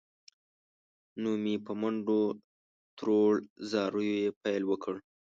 [1.21, 2.21] نو مې په منډو
[2.97, 3.33] تروړ،
[3.71, 4.95] زاریو یې پیل وکړ.